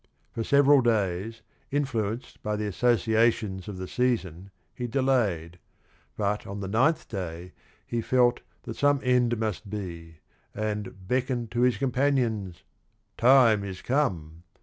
[0.31, 5.59] For several days, in fluenced by the associations of the season, he delayed,
[6.17, 7.51] but on the ninth day
[7.85, 10.15] he felt that "some end must be,"
[10.55, 12.63] and "beckoned to his com panions:
[13.15, 14.41] 'Time is come!'"